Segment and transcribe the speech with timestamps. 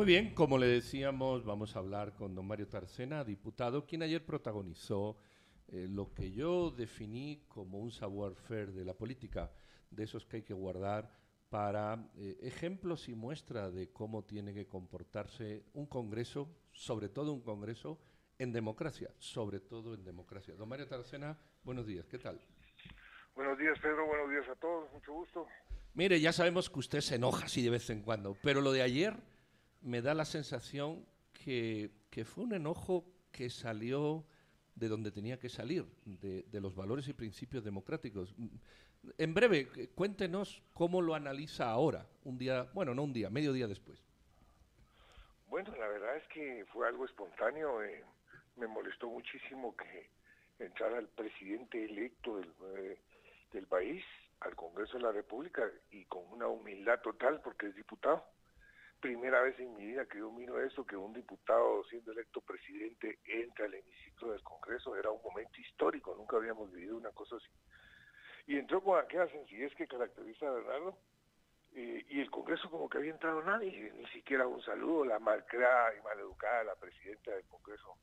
[0.00, 4.24] Muy bien, como le decíamos, vamos a hablar con don Mario Tarcena, diputado, quien ayer
[4.24, 5.18] protagonizó
[5.68, 9.52] eh, lo que yo definí como un savoir-faire de la política,
[9.90, 11.12] de esos que hay que guardar
[11.50, 17.42] para eh, ejemplos y muestra de cómo tiene que comportarse un Congreso, sobre todo un
[17.42, 18.00] Congreso
[18.38, 20.54] en democracia, sobre todo en democracia.
[20.54, 22.40] Don Mario Tarcena, buenos días, ¿qué tal?
[23.34, 25.46] Buenos días, Pedro, buenos días a todos, mucho gusto.
[25.92, 28.80] Mire, ya sabemos que usted se enoja así de vez en cuando, pero lo de
[28.80, 29.29] ayer
[29.82, 31.90] me da la sensación que,
[32.24, 34.24] fue un enojo que salió
[34.74, 38.34] de donde tenía que salir, de, los valores y principios democráticos.
[39.16, 43.66] En breve, cuéntenos cómo lo analiza ahora, un día, bueno, no un día, medio día
[43.66, 44.02] después.
[45.48, 47.82] Bueno, la verdad es que fue algo espontáneo.
[47.82, 48.04] Eh,
[48.56, 50.08] me molestó muchísimo que
[50.64, 52.98] entrara el presidente electo del, eh,
[53.52, 54.04] del país
[54.40, 58.24] al Congreso de la República y con una humildad total porque es diputado
[59.00, 63.18] primera vez en mi vida que yo miro eso, que un diputado siendo electo presidente
[63.24, 67.50] entra al hemiciclo del Congreso, era un momento histórico, nunca habíamos vivido una cosa así.
[68.46, 70.98] Y entró con aquella sencillez que caracteriza a Bernardo,
[71.72, 76.02] y el Congreso como que había entrado nadie, ni siquiera un saludo, la malcriada y
[76.02, 77.96] maleducada la presidenta del Congreso,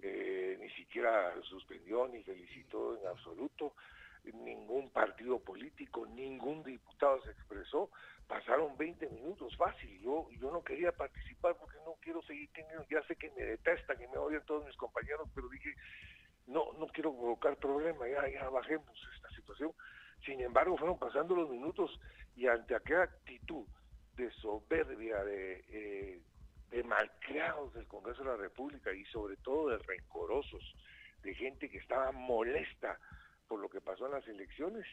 [0.00, 3.74] eh, ni siquiera suspendió ni felicitó en absoluto,
[4.24, 7.90] ningún partido político, ningún diputado se expresó,
[8.28, 13.02] pasaron 20 minutos fácil, yo, yo no quería participar porque no quiero seguir teniendo, ya
[13.06, 15.74] sé que me detestan y me odian todos mis compañeros, pero dije,
[16.46, 19.72] no, no quiero provocar problemas, ya, ya bajemos esta situación.
[20.24, 21.98] Sin embargo, fueron pasando los minutos
[22.36, 23.66] y ante aquella actitud
[24.16, 26.20] de soberbia, de, eh,
[26.70, 26.82] de
[27.74, 30.74] del Congreso de la República y sobre todo de rencorosos,
[31.22, 32.98] de gente que estaba molesta
[33.52, 34.86] por lo que pasó en las elecciones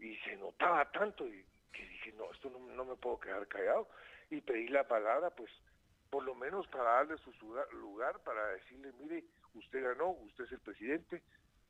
[0.00, 3.88] y se notaba tanto y que dije, no, esto no, me puedo quedar callado
[4.30, 5.48] y pedí la palabra, pues
[6.10, 7.30] por lo menos para darle su
[7.70, 9.22] lugar, para decirle, mire,
[9.54, 11.22] usted ganó, usted es el presidente,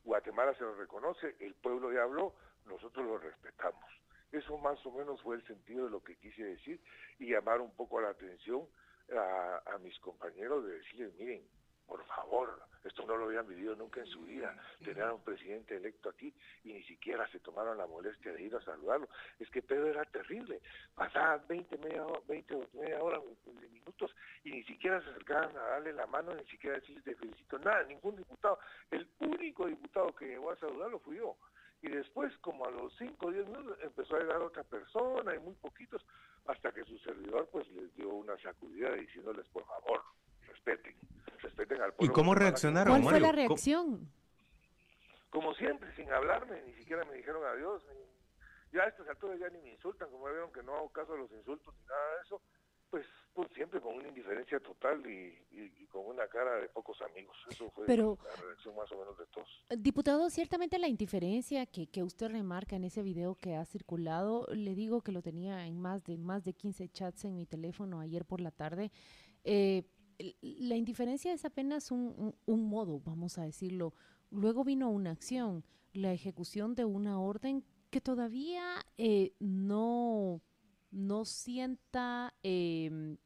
[0.02, 2.34] Guatemala se lo reconoce, el pueblo ya habló,
[2.64, 3.84] nosotros lo respetamos.
[4.32, 6.80] Eso más o menos fue el sentido de lo que quise decir
[7.18, 8.66] y llamar un poco la atención
[9.14, 11.46] a, a mis compañeros de decirles, miren,
[11.86, 15.76] por favor, esto no lo habían vivido nunca en su vida, tener a un presidente
[15.76, 16.34] electo aquí
[16.64, 19.08] y ni siquiera se tomaron la molestia de ir a saludarlo.
[19.38, 20.60] Es que Pedro era terrible,
[20.94, 23.20] pasaba 20, media, 20 o media hora,
[23.72, 24.14] minutos
[24.44, 27.82] y ni siquiera se acercaban a darle la mano, ni siquiera decirle te felicito, nada,
[27.84, 28.58] ningún diputado.
[28.90, 31.36] El único diputado que llegó a saludarlo fui yo.
[31.82, 35.38] Y después, como a los 5 o 10 minutos, empezó a llegar otra persona y
[35.38, 36.04] muy poquitos,
[36.46, 40.02] hasta que su servidor pues les dio una sacudida diciéndoles, por favor,
[40.64, 43.02] respeten ¿Y cómo reaccionaron?
[43.02, 44.10] ¿Cuál fue la reacción?
[45.30, 47.82] Como siempre, sin hablarme, ni siquiera me dijeron adiós.
[48.72, 51.16] Ya a estas alturas ya ni me insultan, como vieron que no hago caso a
[51.16, 52.40] los insultos ni nada de eso,
[52.90, 57.36] pues, pues siempre con una indiferencia total y, con una cara de pocos amigos.
[57.48, 59.48] Eso fue la reacción más o menos de todos.
[59.78, 64.74] Diputado, ciertamente la indiferencia que, que usted remarca en ese video que ha circulado, le
[64.74, 68.24] digo que lo tenía en más de, más de 15 chats en mi teléfono ayer
[68.24, 68.90] por la tarde.
[69.44, 69.84] Eh,
[70.40, 73.94] la indiferencia es apenas un, modo, vamos a decirlo.
[74.30, 78.64] Luego vino una acción, la ejecución de una orden que todavía
[78.98, 80.40] eh, no,
[80.90, 83.16] no sienta, em,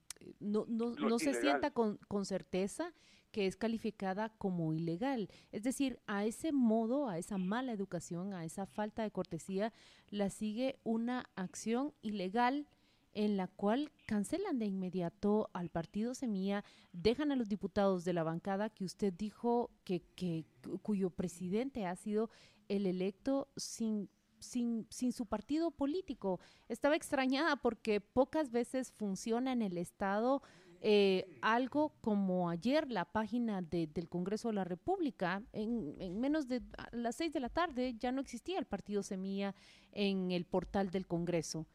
[0.40, 2.92] no, no, no se sienta con, con, certeza
[3.30, 5.28] que es calificada como ilegal.
[5.52, 9.72] Es decir, a ese modo, a esa mala educación, a esa falta de cortesía,
[10.08, 12.66] la sigue una acción ilegal
[13.14, 18.22] en la cual cancelan de inmediato al partido Semilla, dejan a los diputados de la
[18.22, 20.44] bancada que usted dijo que,
[20.82, 22.30] cuyo presidente ha sido
[22.68, 24.08] el electo sin
[24.40, 26.38] sin, sin, su partido político.
[26.68, 30.42] Estaba extrañada porque pocas veces funciona en el Estado
[30.80, 35.42] eh, algo como ayer la página del Congreso de la República.
[35.52, 39.56] En, en, menos de las seis de la tarde ya no existía el partido Semilla
[39.90, 41.66] en el portal del Congreso.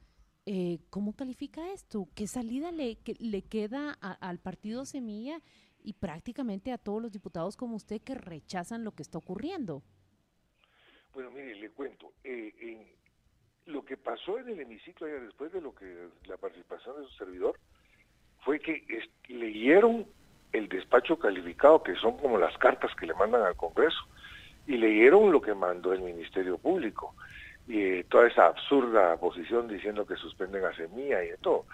[0.46, 2.08] Eh, ¿cómo califica esto?
[2.16, 5.40] ¿Qué salida le, le queda al partido Semilla
[5.82, 9.84] y prácticamente a todos los diputados como usted que rechazan lo que está ocurriendo?
[11.14, 12.14] Bueno, mire, le cuento.
[12.24, 12.98] Eh,
[13.66, 17.14] lo que pasó en el hemiciclo ayer después de lo que la participación de su
[17.14, 17.58] servidor
[18.44, 18.86] fue que
[19.30, 20.06] leyeron
[20.52, 23.98] el despacho calificado, que son como las cartas que le mandan al Congreso,
[24.68, 27.16] y leyeron lo que mandó el Ministerio Público
[27.68, 31.66] y toda esa absurda posición diciendo que suspenden a Semilla y de todo.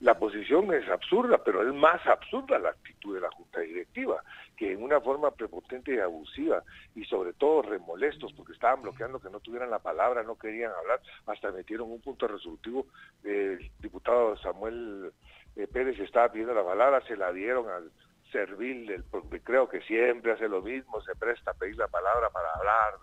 [0.00, 4.22] La posición es absurda, pero es más absurda la actitud de la Junta Directiva,
[4.56, 6.62] que en una forma prepotente y abusiva,
[6.94, 11.00] y sobre todo remolestos, porque estaban bloqueando que no tuvieran la palabra, no querían hablar,
[11.26, 12.86] hasta metieron un punto resolutivo
[13.22, 15.12] del diputado Samuel
[15.56, 17.90] eh, Pérez estaba pidiendo la palabra, se la dieron al
[18.30, 19.04] servil del
[19.42, 22.94] creo que siempre hace lo mismo, se presta a pedir la palabra para hablar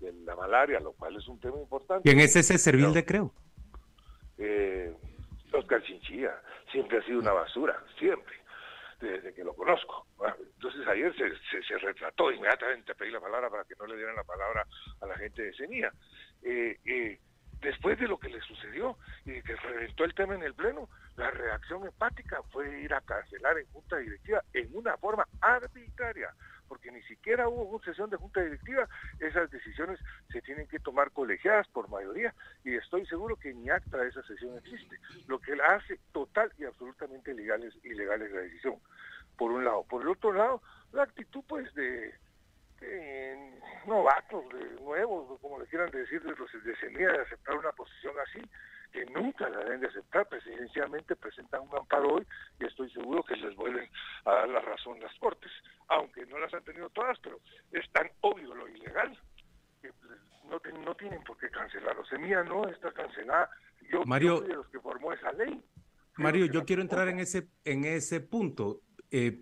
[0.00, 2.02] de, la malaria, lo cual es un tema importante.
[2.08, 3.32] ¿Quién es ese servil de creo?
[4.38, 4.94] Eh,
[5.52, 6.40] Oscar Chinchilla,
[6.70, 8.34] siempre ha sido una basura, siempre,
[9.00, 10.06] desde que lo conozco.
[10.54, 14.16] entonces ayer se, se, retrató inmediatamente a pedir la palabra para que no le dieran
[14.16, 14.66] la palabra
[15.00, 15.92] a la gente de Senía.
[16.42, 17.18] Eh, eh,
[17.60, 21.30] después de lo que le sucedió y que reventó el tema en el Pleno, la
[21.30, 26.32] reacción empática fue ir a cancelar en junta directiva en una forma arbitraria,
[26.68, 29.98] porque ni siquiera hubo una sesión de junta directiva, esas decisiones
[30.30, 32.34] se tienen que tomar colegiadas por mayoría
[32.64, 36.64] y estoy seguro que ni acta de esa sesión existe, lo que hace total y
[36.64, 38.76] absolutamente ilegales, ilegales la decisión,
[39.36, 39.84] por un lado.
[39.84, 42.14] Por el otro lado, la actitud pues de
[42.82, 44.44] eh, novatos,
[44.80, 48.40] nuevos, como le quieran decir, de los de de aceptar una posición así,
[48.92, 52.26] que nunca la deben de aceptar, presidencialmente presentan un amparo hoy
[52.58, 53.88] y estoy seguro que les vuelven
[54.24, 55.52] a dar la razón las Cortes,
[55.88, 57.38] aunque no las han tenido todas, pero
[57.72, 59.16] es tan obvio lo ilegal
[59.80, 59.90] que
[60.48, 62.04] no, no tienen por qué cancelarlo.
[62.06, 63.50] Semilla no está cancelada.
[63.90, 65.62] Yo, Mario, soy de los que formó esa ley.
[66.16, 68.80] Mario, yo quiero entrar en ese, en ese punto.
[69.10, 69.40] Eh,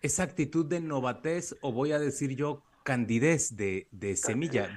[0.00, 4.70] esa actitud de novatez, o voy a decir yo, candidez de, semilla.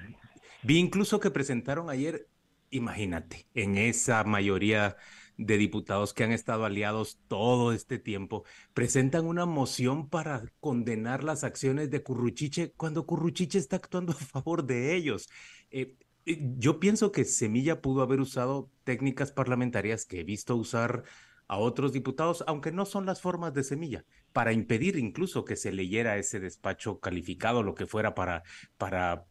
[0.63, 2.27] Vi incluso que presentaron ayer,
[2.71, 4.98] imagínate, en esa mayoría
[5.38, 8.44] de diputados que han estado aliados todo este tiempo,
[8.74, 14.65] presentan una moción para condenar las acciones de Curruchiche cuando Curruchiche está actuando a favor
[14.65, 15.30] de ellos.
[15.69, 15.95] Eh,
[16.25, 21.04] eh, yo pienso que Semilla pudo haber usado técnicas parlamentarias que he visto usar
[21.48, 24.06] a otros diputados, aunque no son las formas de semilla,
[24.38, 28.44] para impedir incluso que se leyera ese despacho calificado, lo que fuera para,
[28.78, 29.24] para,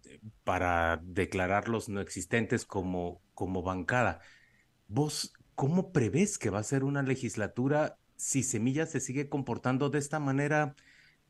[0.43, 4.19] para declararlos no existentes como, como bancada.
[4.89, 10.01] ¿Vos cómo prevés que va a ser una legislatura si Semilla se sigue comportando de
[10.01, 10.75] esta manera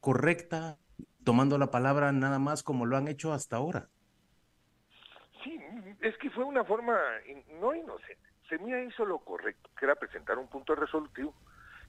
[0.00, 0.78] correcta,
[1.22, 3.90] tomando la palabra nada más como lo han hecho hasta ahora?
[5.44, 5.60] Sí,
[6.00, 6.96] es que fue una forma
[7.60, 11.34] no inocente Semilla hizo lo correcto, que era presentar un punto resolutivo,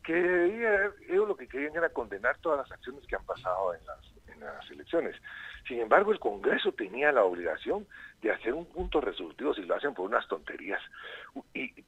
[0.08, 4.72] que ellos lo que querían era condenar todas las acciones que han pasado en las,
[4.72, 5.16] elecciones.
[5.68, 7.86] Sin embargo, el Congreso tenía la obligación
[8.22, 10.82] de hacer un punto resolutivo, si lo hacen por unas tonterías,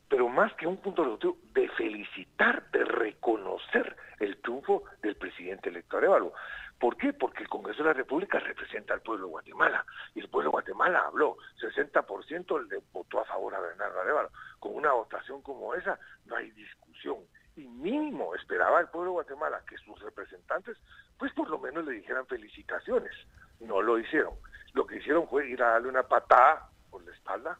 [0.10, 5.98] pero más que un punto resolutivo, de felicitar, de reconocer el triunfo del presidente electo
[5.98, 6.34] Arevalo.
[6.78, 7.14] ¿Por qué?
[7.14, 9.86] Porque el Congreso de la República representa al pueblo de Guatemala
[10.16, 14.32] y el pueblo de Guatemala habló, 60% le votó a favor a Bernardo Arevalo.
[14.60, 17.18] Con una votación como esa no hay discusión
[17.60, 20.78] y mínimo esperaba el pueblo de Guatemala que sus representantes
[21.18, 23.12] pues por lo menos le dijeran felicitaciones.
[23.60, 24.34] No lo hicieron.
[24.74, 27.60] Lo que hicieron fue ir a darle una patada por la espalda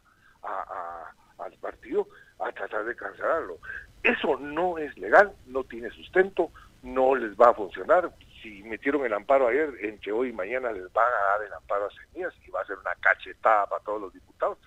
[1.38, 2.08] al partido
[2.38, 3.58] a tratar de cancelarlo.
[4.02, 6.50] Eso no es legal, no tiene sustento,
[6.82, 8.10] no les va a funcionar
[8.42, 11.86] si metieron el amparo ayer, entre hoy y mañana les van a dar el amparo
[11.86, 14.58] a Semillas y va a ser una cachetada para todos los diputados.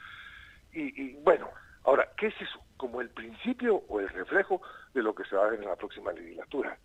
[0.72, 1.50] Y, bueno,
[1.84, 2.60] ahora, ¿qué es eso?
[2.78, 4.62] Como el principio o el reflejo
[4.94, 6.78] de lo que se va a ver en la próxima legislatura.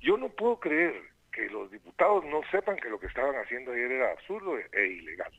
[0.00, 0.94] Yo no puedo creer
[1.32, 5.32] que los diputados no sepan que lo que estaban haciendo ayer era absurdo e, ilegal.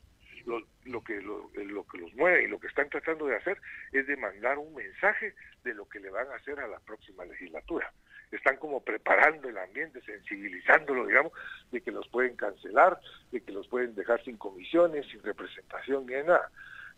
[0.84, 3.58] Lo, que los mueve y lo que están tratando de hacer
[3.92, 7.24] es de mandar un mensaje de lo que le van a hacer a la próxima
[7.24, 7.90] legislatura
[8.34, 11.32] están como preparando el ambiente, sensibilizándolo, digamos,
[11.70, 12.98] de que los pueden cancelar,
[13.30, 16.50] de que los pueden dejar sin comisiones, sin representación, ni nada.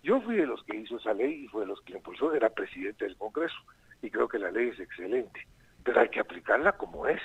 [0.03, 2.51] Yo fui de los que hizo esa ley y fue de los que impulsó, era
[2.51, 3.57] presidente del Congreso,
[4.03, 5.47] y creo que la ley es excelente,
[5.85, 7.21] pero hay que aplicarla como es.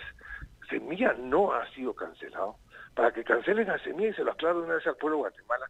[0.70, 2.56] Semilla no ha sido cancelado.
[2.96, 5.66] Para que cancelen a Semilla, y se lo aclaro una vez al pueblo de Guatemala,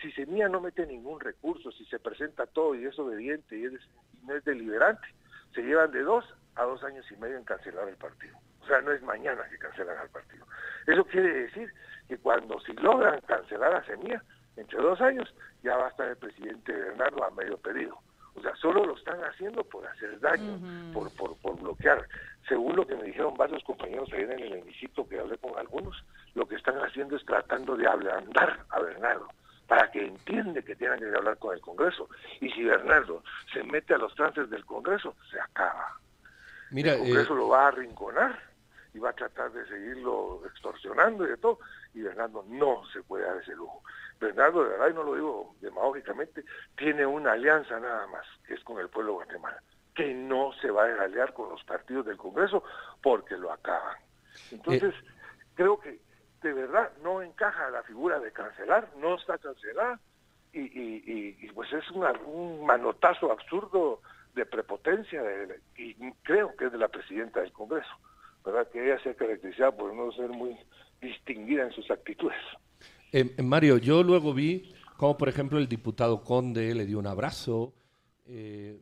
[0.00, 3.72] si Semilla no mete ningún recurso, si se presenta todo y es obediente y, es,
[4.12, 5.06] y no es deliberante,
[5.54, 8.36] se llevan de dos a dos años y medio en cancelar el partido.
[8.60, 10.44] O sea, no es mañana que cancelan al partido.
[10.86, 11.72] Eso quiere decir
[12.08, 14.22] que cuando si logran cancelar a Semilla,
[14.56, 15.32] entre dos años,
[15.62, 17.98] ya va a estar el presidente Bernardo a medio pedido.
[18.36, 20.58] O sea, solo lo están haciendo por hacer daño,
[20.92, 22.06] por, por, por bloquear.
[22.48, 26.04] Según lo que me dijeron varios compañeros ahí en el hemiciclo, que hablé con algunos,
[26.34, 29.28] lo que están haciendo es tratando de ablandar a Bernardo
[29.66, 32.08] para que entiende que tienen que hablar con el Congreso.
[32.40, 35.98] Y si Bernardo se mete a los trances del Congreso, se acaba.
[36.70, 38.38] Mira, el Congreso eh, lo va a arrinconar
[38.96, 41.58] y va a tratar de seguirlo extorsionando y de todo.
[41.92, 43.82] Y Bernardo no se puede dar ese lujo.
[44.18, 46.44] Bernardo, de verdad, y no lo digo demagógicamente,
[46.76, 49.62] tiene una alianza nada más, que es con el pueblo de Guatemala,
[49.94, 52.64] que no se va a aliar con los partidos del Congreso
[53.02, 53.98] porque lo acaban.
[54.50, 55.06] Entonces, eh,
[55.54, 56.00] creo que
[56.40, 60.00] de verdad no encaja la figura de cancelar, no está cancelada,
[60.54, 64.00] y, y, y, pues es un manotazo absurdo
[64.34, 65.22] de prepotencia
[65.76, 67.90] y creo que es de la presidenta del Congreso,
[68.46, 68.68] ¿verdad?
[68.70, 70.56] Que ella se ha caracterizado por no ser muy
[71.02, 72.38] distinguida en sus actitudes.
[73.12, 77.74] Eh, Mario, yo luego vi como por ejemplo el diputado Conde le dio un abrazo.
[78.26, 78.78] Eh,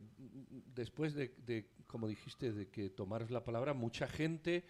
[0.73, 4.63] después de, como dijiste, de que tomaras la palabra, mucha gente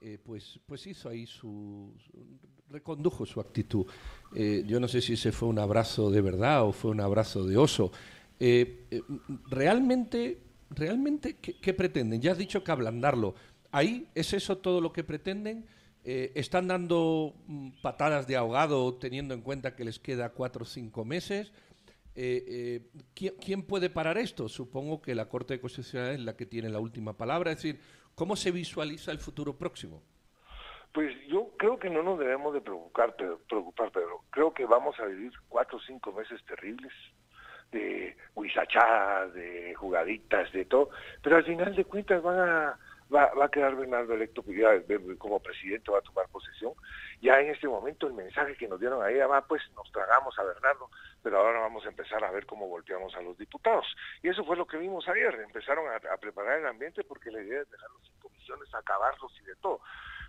[0.00, 1.92] eh, pues, pues hizo ahí su,
[2.70, 3.86] recondujo su actitud.
[4.34, 7.44] Eh, yo no sé si ese fue un abrazo de verdad o fue un abrazo
[7.44, 7.92] de oso.
[9.50, 12.20] realmente, realmente, ¿qué, pretenden?
[12.20, 13.34] Ya has dicho que ablandarlo.
[13.76, 15.66] ¿Ahí es eso todo lo que pretenden?
[16.02, 20.64] Eh, están dando mm, patadas de ahogado teniendo en cuenta que les queda cuatro o
[20.64, 21.52] cinco meses.
[22.14, 22.80] Eh,
[23.14, 24.48] eh, ¿quién, puede parar esto?
[24.48, 27.50] Supongo que la Corte de Constitucional es la que tiene la última palabra.
[27.50, 27.78] Es decir,
[28.14, 30.02] ¿cómo se visualiza el futuro próximo?
[30.94, 34.98] Pues yo creo que no nos debemos de preocupar, pero, preocupar, pero creo que vamos
[35.00, 36.94] a vivir cuatro o cinco meses terribles
[37.72, 40.88] de huizachadas, de jugaditas, de todo,
[41.20, 42.78] pero al final de cuentas van a
[43.14, 44.44] va, va a quedar Bernardo electo
[45.18, 46.72] como presidente, va a tomar posesión.
[47.20, 50.44] Ya en este momento el mensaje que nos dieron ahí, va, pues nos tragamos a
[50.44, 50.90] Bernardo,
[51.22, 53.86] pero ahora vamos a empezar a ver cómo volteamos a los diputados.
[54.22, 57.42] Y eso fue lo que vimos ayer, empezaron a, a preparar el ambiente porque la
[57.42, 59.80] idea es dejarlos sin comisiones, acabarlos y de todo.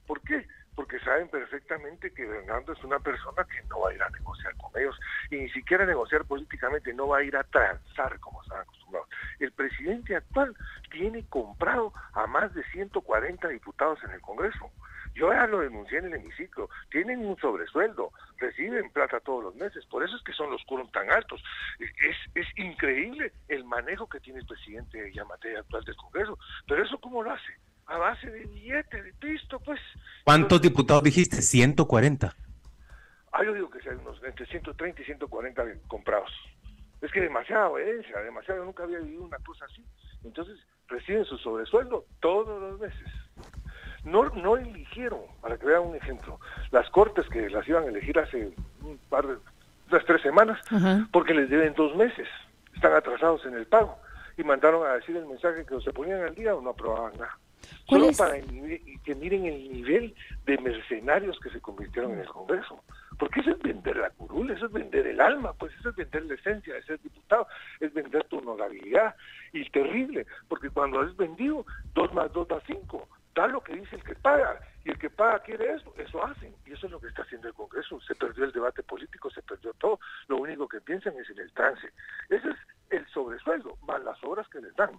[0.07, 0.47] ¿Por qué?
[0.73, 4.55] Porque saben perfectamente que Bernardo es una persona que no va a ir a negociar
[4.55, 4.97] con ellos
[5.29, 9.06] y ni siquiera negociar políticamente, no va a ir a transar como están acostumbrados.
[9.39, 10.55] El presidente actual
[10.91, 14.71] tiene comprado a más de 140 diputados en el Congreso.
[15.15, 16.69] Yo ya lo denuncié en el hemiciclo.
[16.91, 19.85] Tienen un sobresueldo, reciben plata todos los meses.
[19.85, 21.43] Por eso es que son los curos tan altos.
[21.79, 26.37] Es, es increíble el manejo que tiene el presidente Yamate actual del Congreso.
[26.67, 27.53] Pero eso cómo lo hace?
[27.87, 29.79] a base de billetes, de pisto, pues.
[30.23, 31.41] ¿Cuántos diputados dijiste?
[31.41, 32.35] 140.
[33.31, 36.31] Ah, yo digo que sean unos entre 130 y 140 comprados.
[37.01, 39.85] Es que demasiada herencia, demasiado, nunca había vivido una cosa así.
[40.23, 43.07] Entonces, reciben su sobresueldo todos los meses.
[44.03, 46.39] No, no eligieron, para que vean un ejemplo,
[46.71, 49.37] las cortes que las iban a elegir hace un par de,
[49.91, 50.59] unas tres semanas,
[51.11, 52.27] porque les deben dos meses,
[52.73, 53.97] están atrasados en el pago,
[54.37, 57.13] y mandaron a decir el mensaje que o se ponían al día o no aprobaban
[57.13, 57.37] nada.
[57.89, 62.81] Solo para que miren el nivel de mercenarios que se convirtieron en el Congreso.
[63.17, 66.25] Porque eso es vender la curul, eso es vender el alma, pues eso es vender
[66.25, 67.47] la esencia de ser diputado,
[67.79, 69.15] es vender tu honorabilidad.
[69.53, 73.07] Y terrible, porque cuando es vendido, dos más dos da cinco.
[73.33, 76.53] Da lo que dice el que paga, y el que paga quiere eso, eso hacen.
[76.65, 77.99] Y eso es lo que está haciendo el Congreso.
[78.01, 79.99] Se perdió el debate político, se perdió todo.
[80.27, 81.87] Lo único que piensan es en el trance.
[82.29, 82.57] Ese es
[82.89, 84.91] el sobresueldo, más las obras que les dan.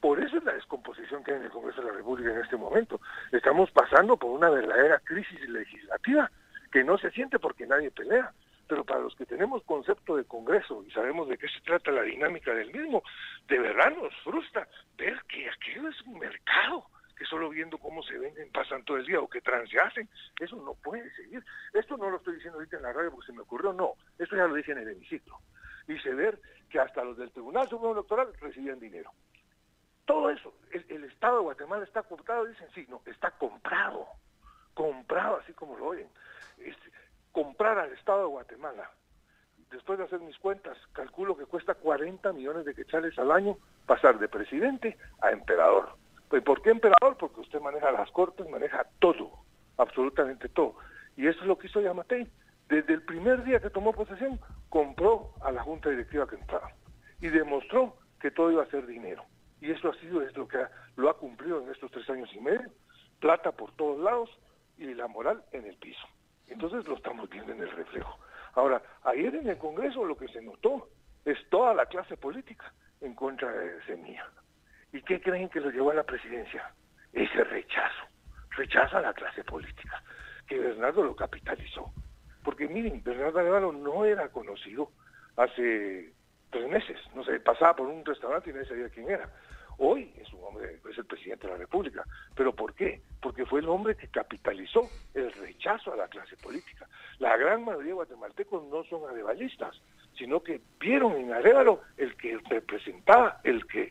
[0.00, 2.56] Por eso es la descomposición que hay en el Congreso de la República en este
[2.56, 3.00] momento.
[3.32, 6.30] Estamos pasando por una verdadera crisis legislativa
[6.70, 8.32] que no se siente porque nadie pelea.
[8.68, 12.02] Pero para los que tenemos concepto de Congreso y sabemos de qué se trata la
[12.02, 13.02] dinámica del mismo,
[13.48, 16.86] de verdad nos frustra ver que aquello es un mercado
[17.20, 19.42] que solo viendo cómo se venden pasan todo el día o que
[19.84, 20.08] hacen,
[20.38, 21.44] eso no puede seguir.
[21.74, 24.36] Esto no lo estoy diciendo ahorita en la radio porque se me ocurrió, no, esto
[24.36, 25.36] ya lo dije en el hemiciclo.
[25.86, 29.10] Hice ver que hasta los del Tribunal Supremo Electoral recibían dinero.
[30.06, 34.06] Todo eso, el, Estado de Guatemala está comprado, dicen, sí, no, está comprado,
[34.74, 36.08] comprado así como lo oyen.
[37.32, 38.90] comprar al Estado de Guatemala,
[39.70, 44.18] después de hacer mis cuentas, calculo que cuesta 40 millones de quetzales al año pasar
[44.18, 45.90] de presidente a emperador.
[46.28, 47.16] Pues, ¿Por qué emperador?
[47.18, 49.30] Porque usted maneja las cortes, maneja todo,
[49.76, 50.74] absolutamente todo.
[51.16, 52.28] Y eso es lo que hizo Yamatei.
[52.68, 56.72] Desde el primer día que tomó posesión, compró a la junta directiva que entraba
[57.20, 59.24] y demostró que todo iba a ser dinero
[59.60, 60.58] y eso ha sido es lo que
[60.96, 62.70] lo ha cumplido en estos tres años y medio,
[63.20, 64.30] plata por todos lados
[64.80, 66.06] y la moral en el piso.
[66.48, 68.18] Entonces lo estamos viendo en el reflejo.
[68.54, 70.88] Ahora, ayer en el Congreso lo que se notó
[71.24, 74.26] es toda la clase política en contra de Semilla.
[74.92, 76.72] ¿Y qué creen que lo llevó a la presidencia?
[77.12, 78.06] Ese rechazo.
[78.50, 80.02] Rechaza a la clase política,
[80.48, 81.92] que Bernardo lo capitalizó.
[82.42, 84.90] Porque miren, Bernardo Arevalo no era conocido
[85.36, 86.12] hace
[86.50, 89.30] tres meses, no sé, pasaba por un restaurante y nadie sabía quién era.
[89.82, 92.04] Hoy es un hombre, es el presidente de la República.
[92.34, 93.00] ¿Pero por qué?
[93.22, 96.86] Porque fue el hombre que capitalizó el rechazo a la clase política.
[97.18, 99.74] La gran mayoría de guatemaltecos no son arevalistas,
[100.18, 103.90] sino que vieron en Arevalo el que representaba, el que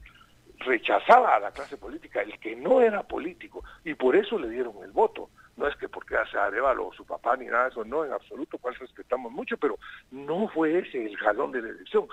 [0.60, 4.76] rechazaba a la clase política, el que no era político, y por eso le dieron
[4.84, 5.32] el voto.
[5.58, 8.14] No es que porque hace Arevalo o su papá ni nada de eso, no, en
[8.14, 9.78] absoluto, cual respetamos mucho, pero
[10.12, 12.08] no fue ese el jalón de la elección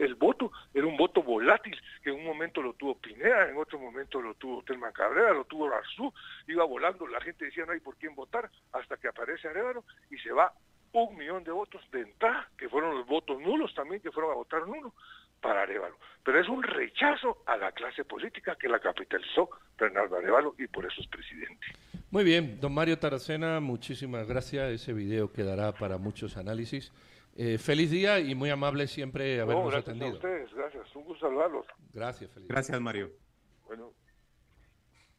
[0.00, 3.78] el voto era un voto volátil, que en un momento lo tuvo Pineda, en otro
[3.78, 6.12] momento lo tuvo Telma Cabrera, lo tuvo Arzú,
[6.46, 10.18] iba volando, la gente decía no hay por quién votar, hasta que aparece Arevalo y
[10.18, 10.52] se va
[10.92, 14.34] un millón de votos de entrada, que fueron los votos nulos también, que fueron a
[14.34, 14.92] votar nulo,
[15.40, 15.96] para Arevalo.
[16.24, 20.84] Pero es un rechazo a la clase política que la capitalizó Bernardo Arevalo y por
[20.84, 21.66] eso es presidente.
[22.10, 24.70] Muy bien, don Mario Taracena, muchísimas gracias.
[24.70, 26.92] Ese video quedará para muchos análisis.
[27.36, 30.10] Eh, feliz día y muy amable siempre habernos no, gracias atendido.
[30.10, 30.96] A ustedes, gracias.
[30.96, 31.66] Un gusto saludarlos.
[31.94, 33.10] Gracias, feliz Gracias, Mario.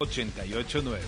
[0.01, 0.13] Bueno.
[0.13, 1.00] 889.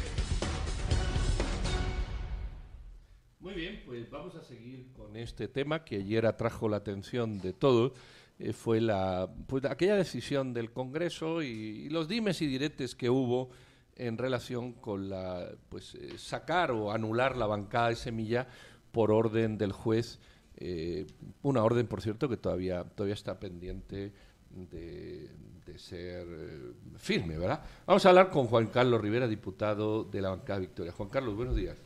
[3.40, 7.54] Muy bien, pues vamos a seguir con este tema que ayer atrajo la atención de
[7.54, 7.94] todos.
[8.38, 13.10] Eh, fue la, pues, aquella decisión del Congreso y, y, los dimes y diretes que
[13.10, 13.50] hubo
[13.96, 18.48] en relación con la, pues, eh, sacar o anular la bancada de semilla
[18.92, 20.20] por orden del juez.
[20.58, 21.08] Eh,
[21.42, 24.14] una orden, por cierto, que todavía, todavía está pendiente
[24.52, 25.32] de,
[25.66, 27.64] de ser eh, firme, ¿verdad?
[27.86, 30.92] Vamos a hablar con Juan Carlos Rivera, diputado de la bancada Victoria.
[30.92, 31.82] Juan Carlos, buenos días.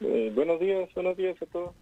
[0.00, 1.74] Eh, buenos días, buenos días a todos.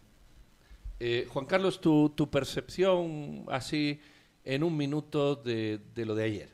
[0.98, 4.00] Eh, Juan Carlos, tu, tu, percepción así
[4.44, 6.48] en un minuto de, de, lo de ayer.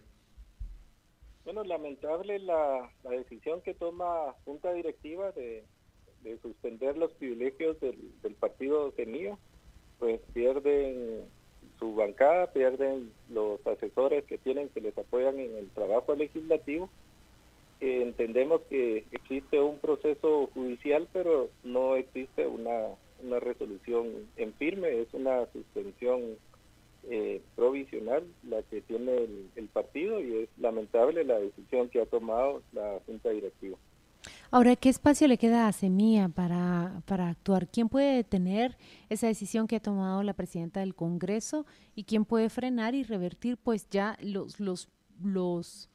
[1.45, 5.65] Bueno, lamentable la, la decisión que toma Junta Directiva de,
[6.23, 9.37] de suspender los privilegios del, del partido Semilla,
[9.99, 11.25] pues pierden
[11.79, 16.89] su bancada, pierden los asesores que tienen que les apoyan en el trabajo legislativo
[17.81, 22.89] eh, entendemos que existe un proceso judicial, pero no existe una,
[23.23, 24.07] una resolución
[24.37, 26.39] en firme, es una suspensión
[27.11, 32.07] eh, provisional la que tiene el, el, partido y es lamentable la decisión que ha
[32.07, 33.77] tomado la Junta Directiva.
[34.51, 37.69] Ahora, ¿qué espacio le queda a Semilla para, para actuar?
[37.69, 42.49] ¿Quién puede detener esa decisión que ha tomado la presidenta del Congreso y quién puede
[42.49, 44.89] frenar y revertir pues ya los, los,
[45.21, 45.91] los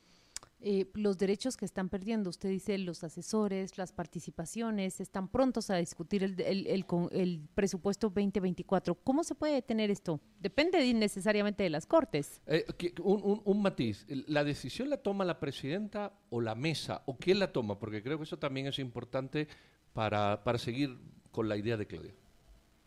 [0.61, 2.29] eh, los derechos que están perdiendo.
[2.29, 8.07] Usted dice los asesores, las participaciones, están prontos a discutir el, el, el, el presupuesto
[8.09, 8.95] 2024.
[8.95, 10.19] ¿Cómo se puede detener esto?
[10.39, 12.41] Depende necesariamente de las Cortes.
[12.47, 12.65] Eh,
[13.01, 17.03] un, un, un, matiz, ¿la decisión la toma la presidenta o la mesa?
[17.05, 17.79] ¿O quién la toma?
[17.79, 19.47] Porque creo que eso también es importante
[19.93, 20.97] para, para seguir
[21.31, 22.13] con la idea de Claudia.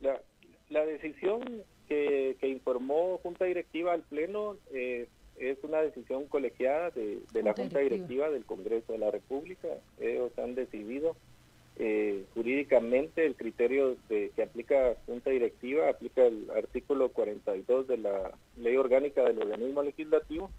[0.00, 0.20] La,
[0.68, 7.20] la decisión que, que, informó Junta Directiva al Pleno eh, es una decisión colegiada de,
[7.32, 9.68] de la Junta Directiva del Congreso de la República.
[9.98, 11.16] Ellos han decidido
[11.76, 18.30] eh, jurídicamente el criterio de, que aplica Junta Directiva, aplica el artículo 42 de la
[18.56, 20.50] Ley Orgánica del Organismo Legislativo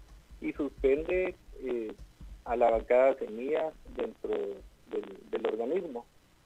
[0.42, 1.34] y suspende
[1.64, 1.92] eh,
[2.44, 4.60] a la bancada semilla dentro del,
[5.30, 6.04] del, organismo.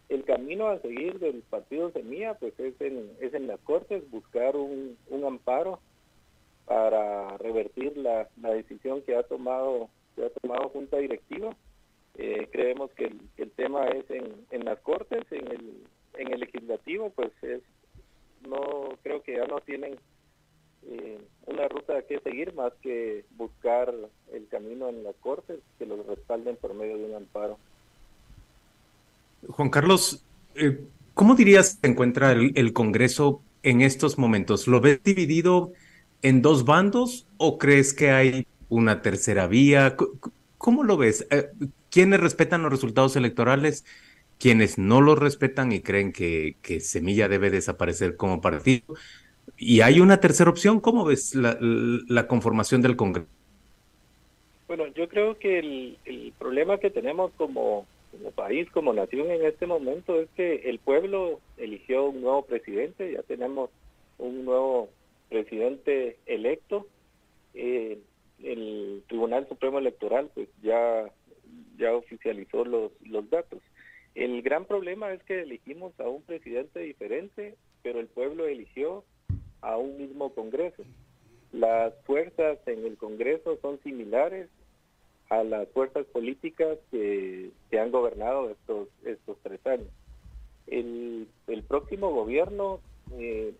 [0.08, 4.54] El camino a seguir del partido semilla pues es en, es en las Cortes, buscar
[4.54, 5.80] un, un amparo
[6.70, 11.56] para revertir la, decisión que ha tomado que ha tomado junta directiva
[12.14, 16.38] eh, creemos que el, el, tema es en, en las cortes en el en el
[16.38, 17.60] legislativo pues es
[18.48, 19.96] no creo que ya no tienen
[20.86, 23.92] eh, una ruta que seguir más que buscar
[24.32, 27.58] el camino en las cortes que los respalden por medio de un amparo
[29.48, 30.78] Juan Carlos eh,
[31.14, 34.68] ¿cómo dirías se encuentra el, el Congreso en estos momentos?
[34.68, 35.72] ¿Lo ves dividido
[36.22, 39.96] en dos bandos o crees que hay una tercera vía?
[40.58, 41.26] ¿Cómo lo ves?
[41.30, 41.50] Eh,
[41.90, 43.84] ¿Quiénes respetan los resultados electorales?
[44.38, 48.94] ¿Quiénes no los respetan y creen que, Semilla debe desaparecer como partido?
[49.58, 50.80] ¿Y hay una tercera opción?
[50.80, 53.28] ¿Cómo ves la, conformación del Congreso?
[54.66, 57.86] Bueno, yo creo que el, problema que tenemos como
[58.34, 63.22] país, como nación en este momento es que el pueblo eligió un nuevo presidente, ya
[63.22, 63.70] tenemos
[64.18, 64.88] un nuevo
[65.30, 66.86] presidente electo,
[67.54, 67.98] eh,
[68.42, 71.10] el Tribunal Supremo Electoral pues ya,
[71.78, 73.60] ya oficializó los, los datos.
[74.14, 79.04] El gran problema es que elegimos a un presidente diferente, pero el pueblo eligió
[79.62, 80.82] a un mismo Congreso.
[81.52, 84.48] Las fuerzas en el Congreso son similares
[85.28, 89.88] a las fuerzas políticas que, que han gobernado estos, estos tres años.
[90.66, 92.80] El, el próximo gobierno
[93.18, 93.54] eh,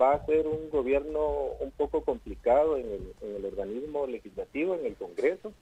[0.00, 1.20] va a ser un gobierno
[1.60, 2.86] un poco complicado en
[3.22, 5.52] el, organismo legislativo, en el Congreso,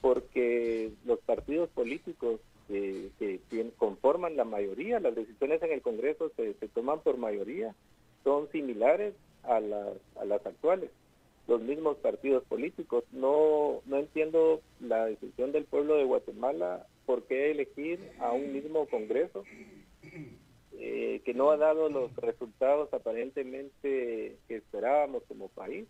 [0.00, 3.10] porque los partidos políticos que,
[3.76, 7.74] conforman la mayoría, las decisiones en el Congreso se, se toman por mayoría,
[8.22, 10.90] son similares a las, a las actuales,
[11.46, 13.04] los mismos partidos políticos.
[13.12, 18.86] No, no entiendo la decisión del pueblo de Guatemala por qué elegir a un mismo
[18.86, 19.44] Congreso
[20.78, 25.86] eh, que no ha dado los resultados aparentemente que esperábamos como país,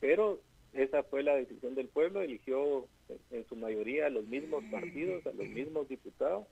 [0.00, 0.40] pero
[0.72, 2.86] esa fue la decisión del pueblo, eligió
[3.30, 6.46] en su mayoría a los mismos partidos, a los mismos diputados,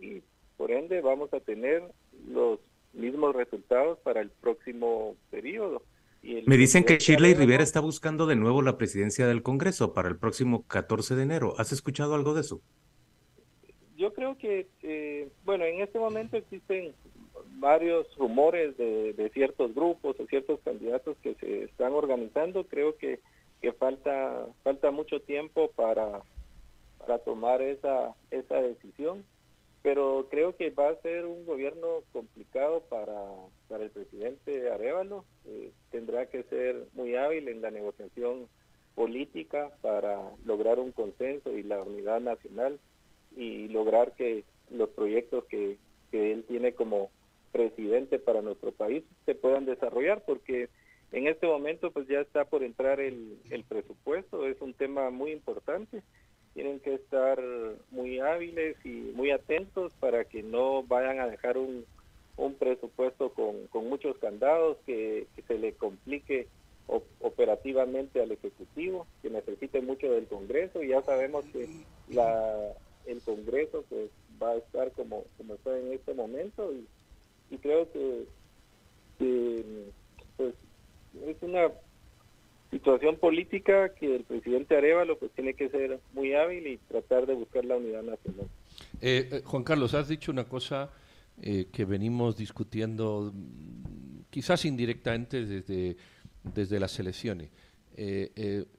[0.00, 0.22] y
[0.56, 1.82] por ende vamos a tener
[2.28, 2.60] los
[2.92, 5.82] mismos resultados para el próximo periodo.
[6.46, 10.16] Me dicen que Shirley Rivera está buscando de nuevo la presidencia del Congreso para el
[10.16, 11.54] próximo 14 de enero.
[11.58, 12.62] ¿Has escuchado algo de eso?
[13.96, 16.94] Yo creo que, eh, bueno, en este momento existen
[17.58, 22.64] varios rumores de, ciertos grupos o ciertos candidatos que se están organizando.
[22.64, 23.20] Creo que,
[23.60, 26.22] que falta falta mucho tiempo para,
[26.98, 29.24] para tomar esa, esa decisión
[29.84, 33.14] pero creo que va a ser un gobierno complicado para,
[33.68, 35.26] para el presidente Arevalo.
[35.44, 38.48] Eh, tendrá que ser muy hábil en la negociación
[38.94, 42.80] política para lograr un consenso y la unidad nacional
[43.36, 45.76] y lograr que los proyectos que,
[46.10, 47.10] que él tiene como
[47.54, 50.68] presidente para nuestro país se puedan desarrollar porque
[51.12, 55.30] en este momento pues ya está por entrar el, el presupuesto, es un tema muy
[55.30, 56.02] importante
[56.54, 57.42] tienen que estar
[57.90, 61.84] muy hábiles y muy atentos para que no vayan a dejar un,
[62.36, 66.46] un presupuesto con, con muchos candados que, se le complique
[67.20, 70.82] operativamente al Ejecutivo, que necesite mucho del Congreso.
[70.82, 71.68] Y ya sabemos que
[72.08, 72.72] la,
[73.06, 76.86] el Congreso pues va a estar como, como está en este momento y,
[77.50, 78.26] y creo que,
[80.36, 80.54] pues,
[81.26, 81.68] es una
[82.74, 87.34] situación política que el presidente Arevalo pues tiene que ser muy hábil y tratar de
[87.34, 88.48] buscar la unidad nacional.
[89.00, 90.90] Eh, eh, Juan Carlos, has dicho una cosa
[91.40, 95.96] eh, que venimos discutiendo mm, quizás indirectamente desde,
[96.42, 97.50] desde las elecciones.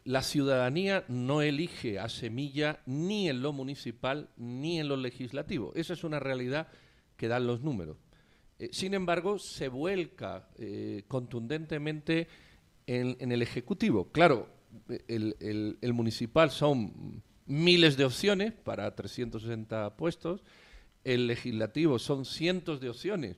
[0.03, 5.71] la ciudadanía no elige a Semilla ni en lo municipal ni en lo legislativo.
[5.73, 6.67] Esa es una realidad
[7.15, 7.95] que dan los números.
[8.71, 10.47] Sin embargo, se vuelca
[11.07, 12.27] contundentemente
[12.87, 14.11] en, el Ejecutivo.
[14.11, 14.47] Claro,
[15.07, 20.43] el, municipal son miles de opciones para 360 puestos,
[21.03, 23.37] el legislativo son cientos de opciones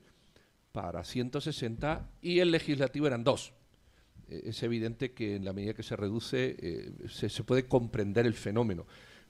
[0.72, 3.54] para 160 y el legislativo eran dos.
[4.30, 8.36] Eh, es evidente que en la medida que se reduce eh, se, puede comprender el
[8.36, 8.86] fenómeno.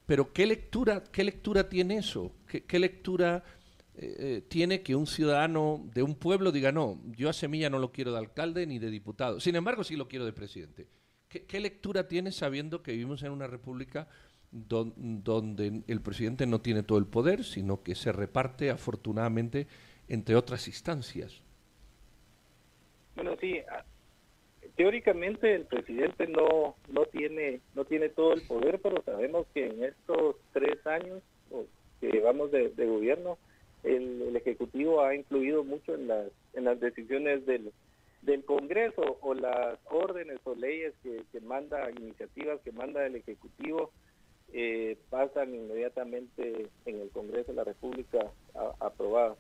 [0.06, 2.32] Pero ¿qué lectura, qué lectura tiene eso?
[2.46, 3.44] qué lectura
[4.00, 7.80] eh, eh, tiene que un ciudadano de un pueblo diga, no, yo a Semilla no
[7.80, 9.40] lo quiero de alcalde ni de diputado.
[9.40, 10.88] Sin embargo, sí lo quiero de presidente.
[11.28, 14.08] ¿Qué, lectura tiene sabiendo que vivimos en una república
[14.52, 19.66] donde el presidente no tiene todo el poder, sino que se reparte afortunadamente
[20.08, 21.42] entre otras instancias?
[23.16, 23.60] Bueno, sí,
[24.76, 29.84] teóricamente el presidente no, no, tiene, no tiene todo el poder, pero sabemos que en
[29.84, 31.22] estos tres años
[32.00, 33.38] que llevamos de gobierno,
[33.84, 37.72] el, Ejecutivo ha influido mucho en las, en las decisiones del,
[38.22, 43.92] del Congreso o las órdenes o leyes que, que manda, iniciativas que manda el Ejecutivo,
[44.54, 48.20] eh, pasan inmediatamente en el Congreso de la República
[48.80, 49.38] aprobadas.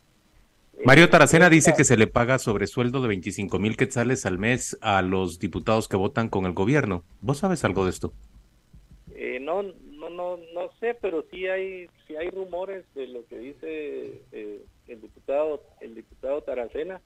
[0.83, 4.37] Mario eh, Taracena dice que se le paga sobre sueldo de 25 mil quetzales al
[4.37, 7.03] mes a los diputados que votan con el gobierno.
[7.21, 8.13] ¿Vos sabes algo de esto?
[9.15, 9.63] Eh, no,
[10.09, 15.01] no, no, sé, pero sí hay, sí hay rumores de lo que dice eh, el
[15.01, 17.01] diputado, el diputado Taracena,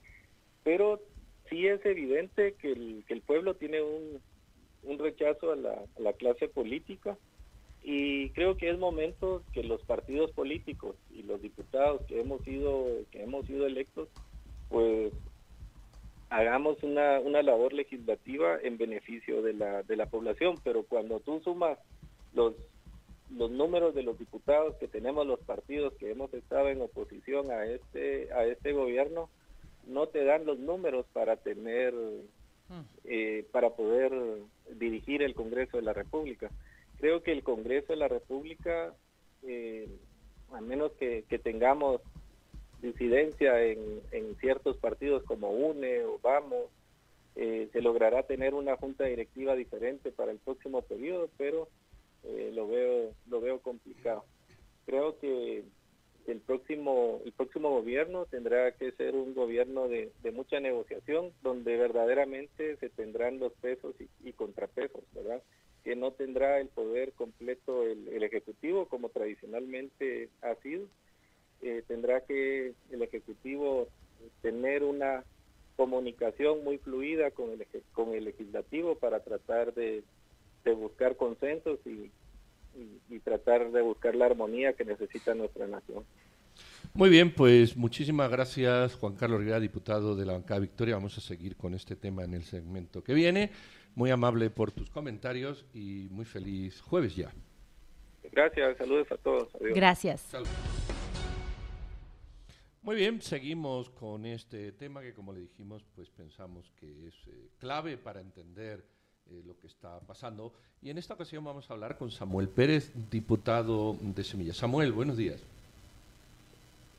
[0.64, 1.00] pero
[1.50, 4.22] sí es evidente que el, que el pueblo tiene un,
[4.84, 7.18] un rechazo a la, a la clase política
[7.84, 12.86] y creo que es momento que los partidos políticos y los diputados que hemos sido
[13.12, 14.08] que hemos sido electos
[14.70, 15.12] pues
[16.30, 21.42] hagamos una, una labor legislativa en beneficio de la, de la población pero cuando tú
[21.44, 21.80] sumas
[22.34, 22.54] los
[23.38, 27.66] los números de los diputados que tenemos los partidos que hemos estado en oposición a
[27.66, 29.30] este a este gobierno
[29.88, 32.82] no te dan los números para tener mm.
[33.06, 34.12] eh, para poder
[34.76, 36.50] dirigir el Congreso de la República
[36.98, 38.94] creo que el Congreso de la República
[39.44, 39.88] eh,
[40.54, 42.02] a menos que, tengamos
[42.82, 46.66] disidencia en, en, ciertos partidos como UNE o Vamos
[47.36, 51.70] eh, se logrará tener una junta directiva diferente para el próximo periodo pero
[52.24, 54.24] eh, lo veo lo veo complicado.
[54.86, 55.64] Creo que
[56.28, 62.78] el próximo el próximo gobierno tendrá que ser un gobierno de, mucha negociación donde verdaderamente
[62.78, 65.42] se tendrán los pesos y, contrapesos, ¿verdad?
[65.84, 70.86] Que no tendrá el poder completo el, ejecutivo como tradicionalmente ha sido.
[71.64, 73.88] Eh, tendrá que el ejecutivo
[74.42, 75.24] tener una
[75.76, 80.04] comunicación muy fluida con el con el legislativo para tratar de
[80.64, 82.12] de buscar consensos y,
[83.10, 86.06] y, tratar de buscar la armonía que necesita nuestra nación.
[86.94, 90.96] Muy bien, pues muchísimas gracias Juan Carlos Rivera, diputado de la bancada Victoria.
[90.96, 93.52] Vamos a seguir con este tema en el segmento que viene.
[93.96, 97.32] Muy amable por tus comentarios y muy feliz jueves ya.
[98.32, 99.50] Gracias, saludos a todos.
[99.60, 100.34] Gracias.
[100.34, 100.44] Muy
[102.82, 107.50] Muy bien, seguimos con este tema que como le dijimos, pues pensamos que es eh,
[107.58, 108.86] clave para entender
[109.32, 110.52] eh, lo que está pasando.
[110.82, 114.54] Y en esta ocasión vamos a hablar con Samuel Pérez, diputado de Semilla.
[114.54, 115.42] Samuel, buenos días.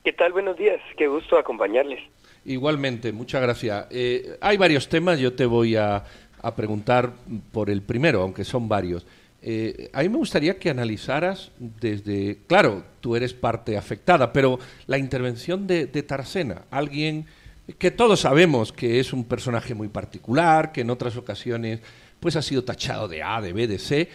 [0.03, 0.33] ¿Qué tal?
[0.33, 1.99] Buenos días, qué gusto acompañarles.
[2.45, 3.85] Igualmente, muchas gracias.
[3.91, 6.03] Eh, hay varios temas, yo te voy a,
[6.41, 7.11] a, preguntar
[7.51, 9.05] por el primero, aunque son varios.
[9.41, 14.97] Eh, a mí me gustaría que analizaras desde, claro, tú eres parte afectada, pero la
[14.97, 17.27] intervención de, de Tarsena, alguien
[17.77, 21.79] que todos sabemos que es un personaje muy particular, que en otras ocasiones
[22.23, 24.07] pues ha sido tachado de A, de B, de C,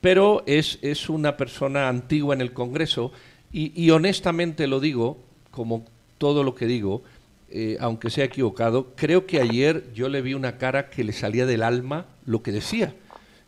[0.00, 3.12] pero es, es una persona antigua en el Congreso
[3.52, 5.18] y, honestamente lo digo,
[5.52, 5.84] como
[6.18, 7.04] todo lo que digo,
[7.50, 11.46] eh, aunque sea equivocado, creo que ayer yo le vi una cara que le salía
[11.46, 12.96] del alma lo que decía.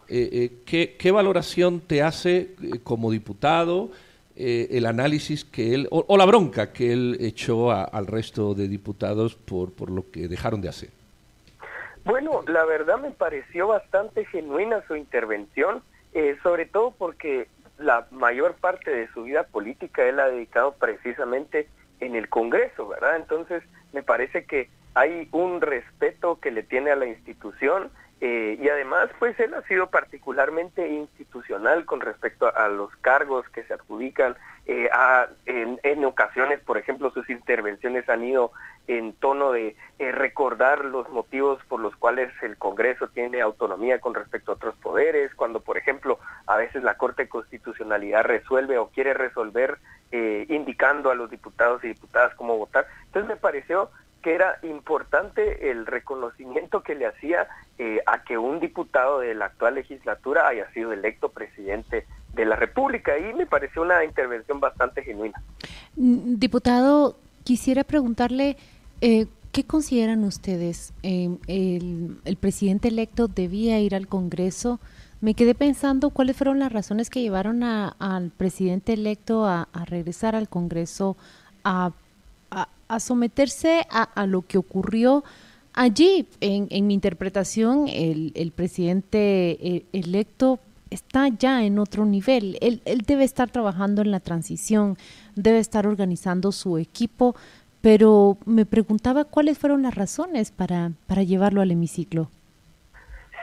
[0.09, 3.91] Eh, eh, ¿qué, ¿qué, valoración te hace como diputado
[4.37, 8.69] el análisis que él, o, o, la bronca que él echó a, al resto de
[8.69, 11.04] diputados por, por lo que dejaron de hacer?
[12.05, 18.55] Bueno, la verdad me pareció bastante genuina su intervención, eh, sobre todo porque la mayor
[18.55, 21.69] parte de su vida política él ha dedicado precisamente
[22.01, 23.17] en el Congreso, ¿verdad?
[23.17, 28.69] Entonces, me parece que hay un respeto que le tiene a la institución eh, y
[28.69, 34.37] además, pues él ha sido particularmente institucional con respecto a, los cargos que se adjudican.
[34.67, 38.53] Eh, a, en, en, ocasiones, por ejemplo, sus intervenciones han ido
[38.87, 44.15] en tono de eh, recordar los motivos por los cuales el Congreso tiene autonomía con
[44.15, 48.89] respecto a otros poderes, cuando, por ejemplo, a veces la Corte de Constitucionalidad resuelve o
[48.89, 49.79] quiere resolver
[50.17, 52.87] eh, indicando a los diputados y diputadas cómo votar.
[53.07, 53.91] Entonces me pareció
[54.23, 57.49] que era importante el reconocimiento que le hacía
[57.79, 62.55] eh, a que un diputado de la actual legislatura haya sido electo presidente de la
[62.55, 65.43] República y me pareció una intervención bastante genuina.
[65.97, 68.57] Mm, diputado, quisiera preguntarle,
[69.01, 70.93] eh, ¿qué consideran ustedes?
[71.03, 74.79] Eh, el, el, presidente electo debía ir al Congreso.
[75.25, 80.37] Me quedé pensando cuáles fueron las razones que llevaron a, al presidente electo a, regresar
[80.37, 81.17] al Congreso
[81.63, 81.93] a
[82.99, 85.25] someterse a, lo que ocurrió
[85.73, 86.27] allí.
[86.43, 90.59] En, mi interpretación, el, presidente eh, electo
[90.91, 92.59] está ya en otro nivel.
[92.61, 94.99] Él, él, debe estar trabajando en la transición,
[95.37, 97.35] debe estar organizando su equipo,
[97.81, 102.29] pero me preguntaba cuáles fueron las razones para, para llevarlo al hemiciclo.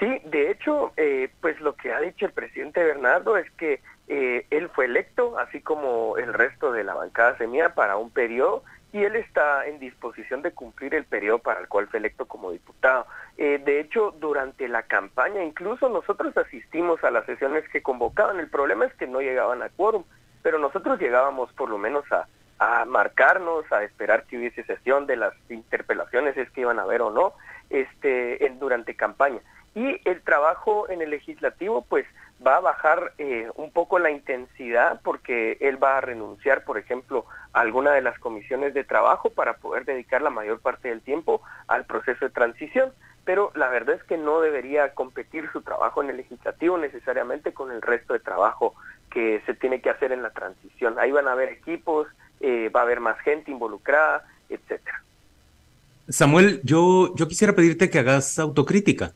[0.02, 4.48] Sí, de hecho, eh, pues lo que ha dicho el presidente Bernardo es que eh,
[4.50, 9.04] él fue electo, así como el resto de la bancada semilla, para un periodo y
[9.04, 13.06] él está en disposición de cumplir el periodo para el cual fue electo como diputado.
[13.38, 18.40] Eh, de hecho, durante la campaña, incluso nosotros asistimos a las sesiones que convocaban.
[18.40, 20.04] El problema es que no llegaban a quórum,
[20.42, 25.18] pero nosotros llegábamos por lo menos a, a marcarnos, a esperar que hubiese sesión de
[25.18, 27.34] las interpelaciones, es que iban a ver o no,
[27.70, 29.40] este, en, durante campaña.
[29.76, 32.06] Y el trabajo en el legislativo, pues,
[32.46, 37.26] va a bajar eh, un poco la intensidad porque él va a renunciar, por ejemplo,
[37.54, 41.42] a alguna de las comisiones de trabajo para poder dedicar la mayor parte del tiempo
[41.68, 42.92] al proceso de transición.
[43.24, 47.72] Pero la verdad es que no debería competir su trabajo en el legislativo necesariamente con
[47.72, 48.74] el resto de trabajo
[49.12, 50.98] que se tiene que hacer en la transición.
[50.98, 52.08] Ahí van a haber equipos,
[52.40, 55.04] eh, va a haber más gente involucrada, etcétera.
[56.10, 59.14] Samuel, yo, yo quisiera pedirte que hagas autocrítica.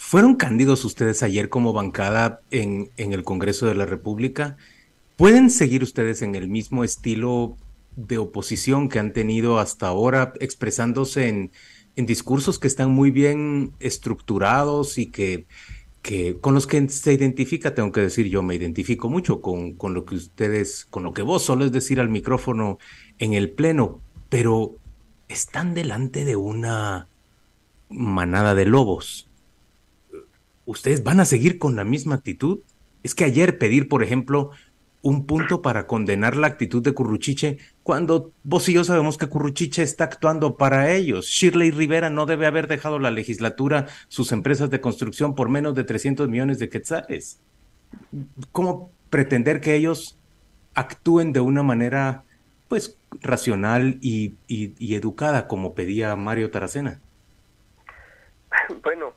[0.00, 4.56] ¿Fueron cándidos ustedes ayer como bancada en, en, el Congreso de la República?
[5.16, 7.56] ¿Pueden seguir ustedes en el mismo estilo
[7.96, 11.50] de oposición que han tenido hasta ahora, expresándose en,
[11.96, 15.46] en discursos que están muy bien estructurados y que,
[16.00, 19.94] que, con los que se identifica, tengo que decir, yo me identifico mucho con, con
[19.94, 22.78] lo que ustedes, con lo que vos solo es decir al micrófono
[23.18, 24.76] en el Pleno, pero
[25.26, 27.08] están delante de una
[27.90, 29.27] manada de lobos
[30.68, 32.60] ¿ustedes van a seguir con la misma actitud?
[33.02, 34.50] Es que ayer pedir, por ejemplo,
[35.00, 39.82] un punto para condenar la actitud de Curruchiche, cuando vos y yo sabemos que Curruchiche
[39.82, 41.26] está actuando para ellos.
[41.26, 45.84] Shirley Rivera no debe haber dejado la legislatura, sus empresas de construcción, por menos de
[45.84, 47.40] 300 millones de quetzales.
[48.52, 50.18] ¿Cómo pretender que ellos
[50.74, 52.24] actúen de una manera,
[52.68, 57.00] pues, racional y, y, y educada, como pedía Mario Taracena?
[58.82, 59.14] Bueno,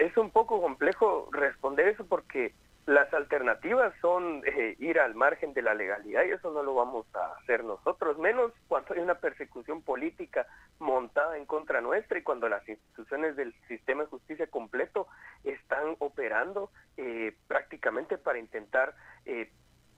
[0.00, 2.54] es un poco complejo responder eso porque
[2.86, 7.06] las alternativas son eh, ir al margen de la legalidad y eso no lo vamos
[7.14, 10.46] a hacer nosotros, menos cuando hay una persecución política
[10.78, 15.06] montada en contra nuestra y cuando las instituciones del sistema de justicia completo
[15.44, 18.94] están operando eh, prácticamente para intentar
[19.26, 19.50] eh,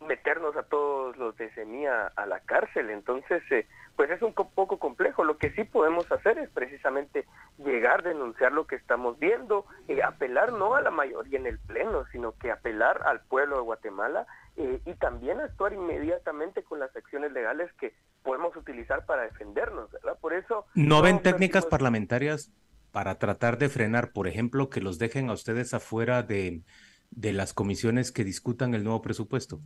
[0.07, 2.91] meternos a todos los de semilla a la cárcel.
[2.91, 5.25] Entonces, eh, pues es un poco complejo.
[5.25, 7.27] Lo que sí podemos hacer es precisamente
[7.59, 12.05] llegar, denunciar lo que estamos viendo, eh, apelar no a la mayoría en el Pleno,
[12.13, 17.33] sino que apelar al pueblo de Guatemala eh, y también actuar inmediatamente con las acciones
[17.33, 20.19] legales que podemos utilizar para defendernos, ¿verdad?
[20.21, 20.67] Por eso...
[20.75, 22.53] ¿No ven técnicas parlamentarias
[22.93, 26.63] para tratar de frenar, por ejemplo, que los dejen a ustedes afuera de,
[27.11, 29.61] de las comisiones que discutan el nuevo presupuesto?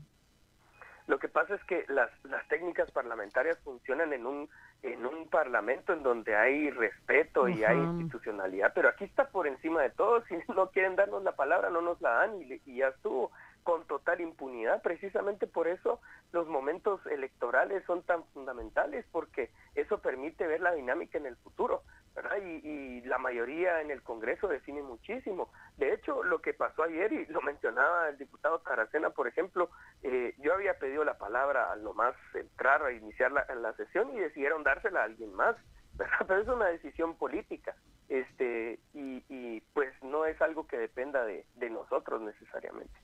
[1.07, 4.49] Lo que pasa es que las, las técnicas parlamentarias funcionan en un,
[4.83, 9.83] en un parlamento en donde hay respeto y hay institucionalidad, pero aquí está por encima
[9.83, 10.23] de todo.
[10.29, 13.31] Si no quieren darnos la palabra, no nos la dan y, y ya estuvo
[13.67, 14.81] con total impunidad.
[14.81, 16.01] Precisamente por eso
[16.31, 21.83] los momentos electorales son tan fundamentales, porque eso permite ver la dinámica en el futuro.
[22.15, 22.37] ¿verdad?
[22.41, 25.51] Y, la mayoría en el Congreso define muchísimo.
[25.77, 29.69] De hecho, lo que pasó ayer, y lo mencionaba el diputado Taracena, por ejemplo,
[30.03, 34.63] eh, yo había pedido la palabra al nomás entrar a iniciar la, sesión y decidieron
[34.63, 35.57] dársela a alguien más,
[35.95, 36.19] ¿verdad?
[36.29, 37.75] Pero es una decisión política
[38.09, 42.95] este y, y pues no es algo que dependa de, de nosotros necesariamente.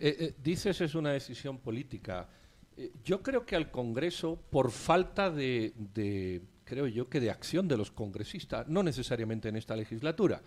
[0.00, 2.28] Eh, eh, dices es una decisión política.
[2.76, 7.76] Eh, yo creo que al Congreso, por falta de, creo yo, que de acción de
[7.76, 10.40] los congresistas, no necesariamente en esta legislatura,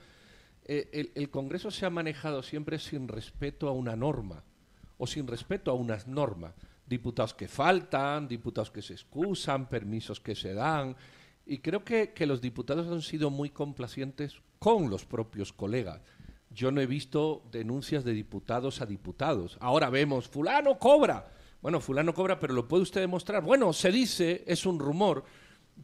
[0.64, 4.44] el, el, Congreso se ha manejado siempre sin respeto a una norma
[5.00, 6.54] o sin respeto a unas normas.
[6.88, 10.96] Diputados que faltan, diputados que se excusan, permisos que se dan.
[11.46, 16.00] Y creo que, que los diputados han sido muy complacientes con los propios colegas
[16.54, 19.58] yo no he visto denuncias de diputados a diputados.
[19.62, 21.32] Ahora vemos, fulano cobra.
[21.62, 23.44] Bueno, fulano cobra, pero ¿lo puede usted demostrar?
[23.44, 25.24] Bueno, se dice, es un rumor.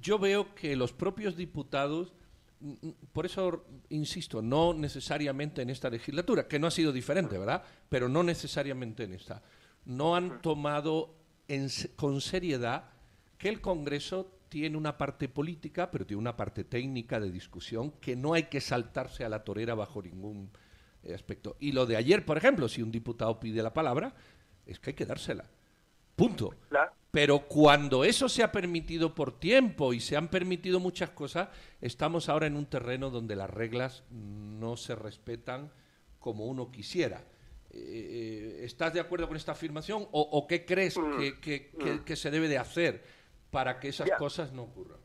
[0.02, 2.14] Yo veo que los propios diputados,
[2.60, 7.38] mm, mm, por eso insisto, no necesariamente en esta legislatura, que no ha sido diferente,
[7.38, 7.64] ¿verdad?
[7.90, 9.42] Pero no necesariamente en esta,
[9.86, 11.16] no han tomado
[11.96, 12.90] con seriedad
[13.38, 18.16] que el Congreso tiene una parte política, pero tiene una parte técnica de discusión que
[18.16, 20.52] no hay que saltarse a la torera bajo ningún
[21.04, 21.58] eh, aspecto.
[21.60, 24.14] Y lo de ayer, por ejemplo, si un diputado pide la palabra,
[24.66, 25.46] es que hay que dársela.
[26.16, 26.54] Punto.
[27.12, 32.28] Pero cuando eso se ha permitido por tiempo y se han permitido muchas cosas, estamos
[32.30, 35.72] ahora en un terreno donde las reglas no se respetan
[36.20, 37.24] como uno quisiera.
[37.70, 41.40] Eh, eh, ¿Estás de acuerdo con esta afirmación o, qué crees mm.
[41.42, 42.04] que, mm.
[42.04, 43.04] que se debe de hacer?
[43.58, 45.00] Para que esas cosas no ocurran.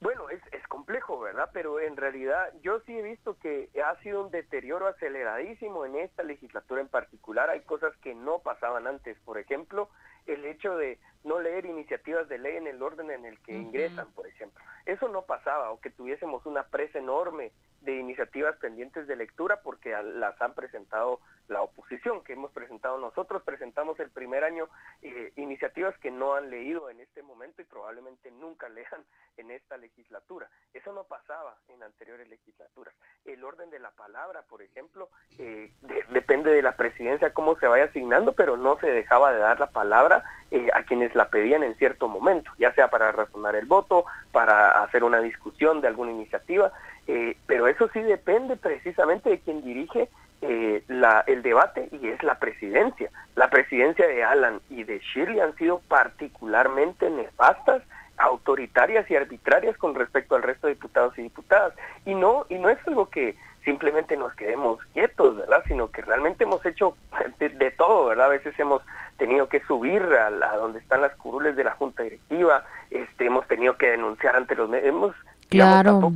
[0.00, 1.50] Bueno, es, es complejo, ¿verdad?
[1.52, 6.22] Pero en realidad yo sí he visto que ha sido un deterioro aceleradísimo en esta
[6.22, 7.50] legislatura en particular.
[7.50, 9.18] Hay cosas que no pasaban antes.
[9.24, 9.88] Por ejemplo,
[10.26, 14.10] el hecho de no leer iniciativas de ley en el orden en el que ingresan,
[14.12, 14.62] por ejemplo.
[14.86, 19.90] Eso no pasaba, o que tuviésemos una presa enorme de iniciativas pendientes de lectura porque
[19.90, 23.42] las han presentado la oposición, que hemos presentado nosotros.
[23.42, 24.68] Presentamos el primer año
[25.02, 29.04] eh, iniciativas que no han leído en este momento y probablemente nunca lean
[29.36, 30.48] en esta legislatura.
[30.72, 32.94] Eso no pasaba en anteriores legislaturas.
[33.24, 35.08] El orden de la palabra, por ejemplo,
[35.38, 35.72] eh,
[36.10, 39.70] depende de la presidencia cómo se vaya asignando, pero no se dejaba de dar la
[39.70, 40.11] palabra
[40.50, 44.82] eh, a quienes la pedían en cierto momento, ya sea para razonar el voto, para
[44.82, 46.72] hacer una discusión de alguna iniciativa,
[47.06, 50.08] eh, pero eso sí depende precisamente de quien dirige
[50.42, 50.82] eh,
[51.26, 53.10] el debate y es la presidencia.
[53.36, 57.82] La presidencia de Alan y de Shirley han sido particularmente nefastas,
[58.18, 61.74] autoritarias y arbitrarias con respecto al resto de diputados y diputadas.
[62.04, 65.62] Y no, y no es algo que simplemente nos quedemos quietos, ¿verdad?
[65.66, 66.96] Sino que realmente hemos hecho
[67.38, 68.26] de, todo, ¿verdad?
[68.26, 68.82] A veces hemos
[69.18, 73.46] tenido que subir a, a, donde están las curules de la junta directiva, este, hemos
[73.46, 75.14] tenido que denunciar ante los medios, hemos
[75.52, 76.12] Claro.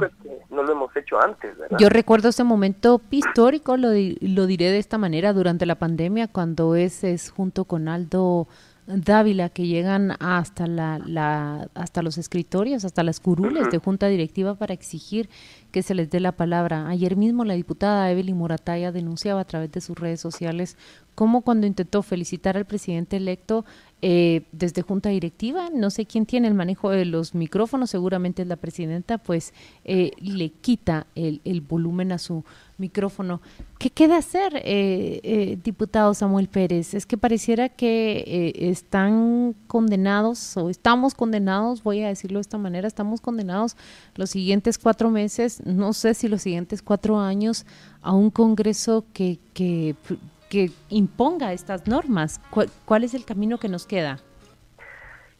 [0.48, 1.76] no lo hemos hecho antes, ¿verdad?
[1.78, 6.74] Yo recuerdo ese momento histórico, lo, lo diré de esta manera, durante la pandemia, cuando
[6.74, 8.48] es, es junto con Aldo
[8.86, 14.54] Dávila que llegan hasta la, la, hasta los escritorios, hasta las curules de junta directiva
[14.54, 15.28] para exigir
[15.72, 16.88] que se les dé la palabra.
[16.88, 20.76] Ayer mismo la diputada Evelyn Morataya denunciaba a través de sus redes sociales
[21.16, 23.64] cómo cuando intentó felicitar al presidente electo
[24.02, 28.48] eh, desde junta directiva, no sé quién tiene el manejo de los micrófonos, seguramente es
[28.48, 29.52] la presidenta, pues
[29.84, 32.44] eh, le quita el, el volumen a su
[32.78, 33.40] micrófono.
[33.78, 36.94] ¿Qué queda hacer, eh, eh, diputado Samuel Pérez?
[36.94, 42.58] Es que pareciera que eh, están condenados, o estamos condenados, voy a decirlo de esta
[42.58, 43.76] manera, estamos condenados
[44.14, 47.66] los siguientes cuatro meses, no sé si los siguientes cuatro años,
[48.02, 49.96] a un Congreso que, que,
[50.48, 52.40] que imponga estas normas.
[52.84, 54.20] ¿Cuál es el camino que nos queda?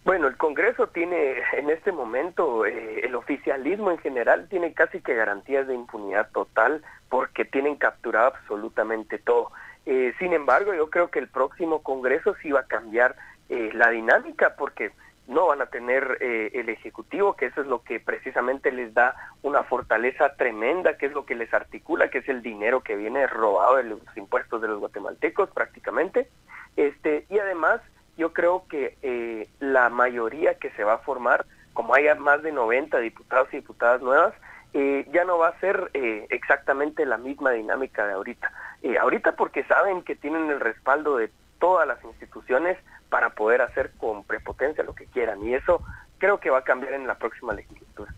[0.07, 5.16] Bueno, el Congreso tiene en este momento, eh, el oficialismo en general tiene casi que
[5.16, 9.50] garantías de impunidad total porque tienen capturado absolutamente todo.
[9.84, 13.16] Eh, sin embargo, yo creo que el próximo Congreso sí va a cambiar
[13.48, 14.92] eh, la dinámica porque
[15.26, 19.16] no van a tener eh, el Ejecutivo, que eso es lo que precisamente les da
[19.42, 23.26] una fortaleza tremenda, que es lo que les articula, que es el dinero que viene
[23.26, 26.28] robado de los impuestos de los guatemaltecos prácticamente.
[26.76, 27.80] Este, y además,
[28.17, 32.53] yo creo que eh, la mayoría que se va a formar, como haya más de
[32.53, 34.35] 90 diputados y diputadas nuevas,
[34.73, 38.53] eh, ya no va a ser exactamente la misma dinámica de ahorita.
[39.01, 42.77] ahorita porque saben que tienen el respaldo de todas las instituciones
[43.09, 45.43] para poder hacer con prepotencia lo que quieran.
[45.45, 45.83] Y eso
[46.19, 48.14] creo que va a cambiar en la próxima legislatura.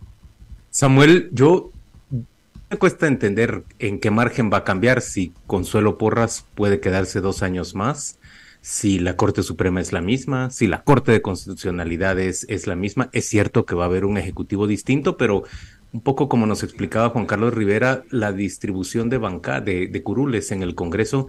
[0.70, 1.70] Samuel, yo
[2.70, 7.42] me cuesta entender en qué margen va a cambiar si Consuelo Porras puede quedarse dos
[7.42, 8.17] años más,
[8.60, 13.08] si la Corte Suprema es la misma, si la Corte de Constitucionalidad es, la misma.
[13.12, 15.44] Es cierto que va a haber un ejecutivo distinto, pero
[15.92, 20.62] un poco como nos explicaba Juan Carlos Rivera, la distribución de banca, de, curules en
[20.62, 21.28] el Congreso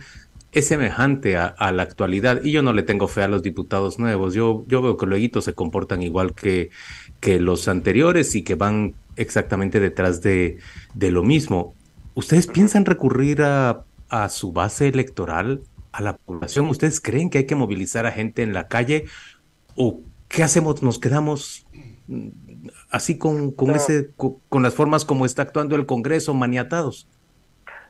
[0.52, 4.34] es semejante a, la actualidad y yo no le tengo fe a los diputados nuevos.
[4.34, 6.72] Yo, yo veo que luego se comportan igual que,
[7.20, 10.58] que los anteriores y que van exactamente detrás de,
[10.96, 11.76] de lo mismo.
[12.16, 15.62] ¿Ustedes piensan recurrir a, a su base electoral,
[16.00, 16.68] a la población?
[16.70, 19.06] ¿Ustedes creen que hay que movilizar a gente en la calle?
[19.76, 20.82] ¿O qué hacemos?
[20.82, 21.68] ¿Nos quedamos
[22.08, 22.30] mm,
[22.89, 27.08] así con, con, ese, con las formas como está actuando el Congreso, maniatados?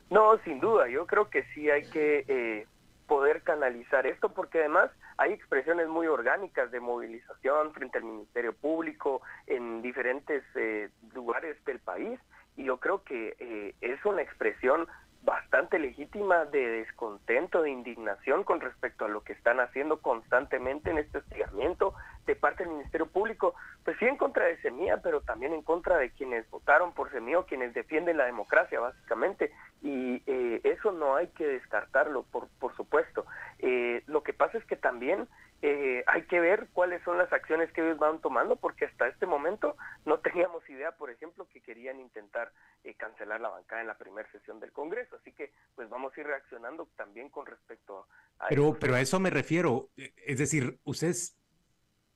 [0.10, 2.68] No, sin duda, yo creo que sí hay que eh,
[3.08, 9.22] poder canalizar esto porque además hay expresiones muy orgánicas de movilización frente al Ministerio Público
[9.46, 12.20] en diferentes eh, lugares del país
[12.58, 14.88] y yo creo que eh, es una expresión
[15.30, 20.98] bastante legítima de descontento, de indignación con respecto a lo que están haciendo constantemente en
[20.98, 21.94] este hostigamiento
[22.26, 23.54] de parte del Ministerio Público,
[23.86, 27.40] pues sí en contra de Semilla, pero también en contra de quienes votaron por Semilla
[27.40, 29.52] o quienes defienden la democracia básicamente.
[29.84, 33.26] Y eh, eso no hay que descartarlo, por, por supuesto.
[33.60, 35.28] Eh, lo que pasa es que también
[35.62, 39.26] eh, hay que ver cuáles son las acciones que ellos van tomando, porque hasta este
[39.26, 39.76] momento
[40.06, 42.52] no teníamos idea, por ejemplo, que querían intentar
[42.84, 45.18] eh, cancelar la bancada en la primera sesión del Congreso.
[45.18, 48.06] Así que, pues vamos a ir reaccionando también con respecto
[48.39, 48.39] a...
[48.50, 49.92] Pero, pero a eso me refiero.
[50.26, 51.38] Es decir, ustedes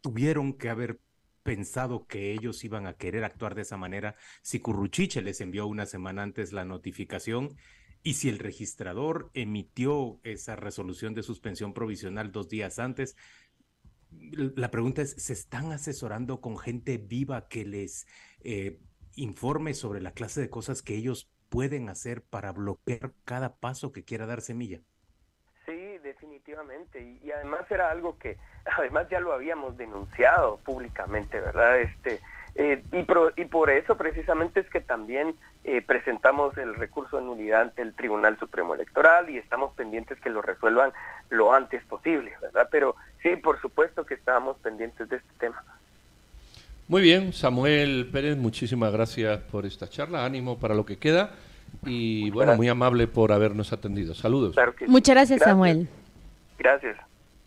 [0.02, 1.00] tuvieron que haber
[1.44, 5.86] pensado que ellos iban a querer actuar de esa manera si Curruchiche les envió una
[5.86, 7.56] semana antes la notificación
[8.02, 13.16] y si el registrador emitió esa resolución de suspensión provisional dos días antes,
[14.12, 18.06] la pregunta es, ¿se están asesorando con gente viva que les
[18.42, 18.80] eh,
[19.16, 24.04] informe sobre la clase de cosas que ellos pueden hacer para bloquear cada paso que
[24.04, 24.82] quiera dar Semilla?
[26.54, 27.02] Definitivamente.
[27.02, 28.38] Y, y además era algo que,
[28.78, 31.80] además ya lo habíamos denunciado públicamente, ¿verdad?
[31.80, 32.20] Este,
[32.56, 37.62] eh, y, y, por eso precisamente es que también eh, presentamos el recurso de nulidad
[37.62, 40.92] ante el Tribunal Supremo Electoral y estamos pendientes que lo resuelvan
[41.30, 42.68] lo antes posible, ¿verdad?
[42.70, 45.64] Pero sí, por supuesto que estábamos pendientes de este tema.
[46.88, 51.32] Muy bien, Samuel Pérez, muchísimas gracias por esta charla, ánimo para lo que queda
[51.86, 54.14] y bueno, muy amable por habernos atendido.
[54.14, 54.56] Saludos.
[54.86, 55.88] Muchas gracias, Samuel.
[56.64, 56.98] Gracias.